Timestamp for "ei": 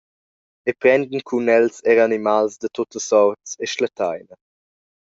0.69-0.73